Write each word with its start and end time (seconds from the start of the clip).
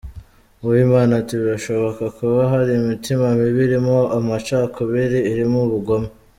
Uwimana 0.63 1.11
ati 1.21 1.33
“Birashoboka 1.41 2.03
kuba 2.17 2.39
hari 2.51 2.71
imitima 2.81 3.25
mibi 3.39 3.61
irimo 3.67 3.97
amacakubiri, 4.17 5.19
irimo 5.31 5.59
ubugome. 5.67 6.07